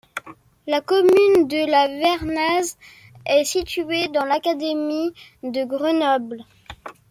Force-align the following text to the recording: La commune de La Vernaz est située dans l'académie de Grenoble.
La 0.65 0.81
commune 0.81 1.47
de 1.47 1.69
La 1.69 1.85
Vernaz 1.87 2.75
est 3.27 3.43
située 3.43 4.07
dans 4.07 4.25
l'académie 4.25 5.11
de 5.43 5.63
Grenoble. 5.63 6.43